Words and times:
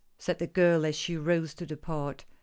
said 0.17 0.39
the 0.39 0.47
girl 0.47 0.83
as 0.83 0.95
she 0.95 1.15
rose 1.15 1.53
to 1.53 1.63
depart. 1.63 2.25